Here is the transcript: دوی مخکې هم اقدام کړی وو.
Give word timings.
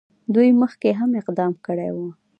دوی 0.33 0.49
مخکې 0.61 0.89
هم 0.99 1.09
اقدام 1.21 1.53
کړی 1.65 1.89
وو. 1.95 2.07